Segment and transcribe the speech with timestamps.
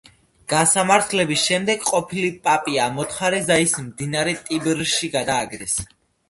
[0.51, 5.79] გასამართლების შემდეგ ყოფილი პაპი ამოთხარეს და ის მდინარე ტიბრში გადააგდეს.